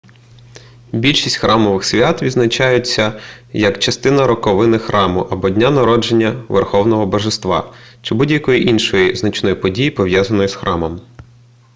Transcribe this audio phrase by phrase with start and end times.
[0.91, 3.19] більшість храмових свят відзначаються
[3.53, 10.47] як частина роковини храму або дня народження верховного божества чи будь-якої іншої значної події пов'язаної
[10.47, 11.01] з храмом